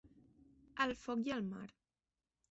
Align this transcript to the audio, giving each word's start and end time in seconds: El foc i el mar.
El 0.85 0.93
foc 1.01 1.21
i 1.31 1.33
el 1.35 1.43
mar. 1.49 1.67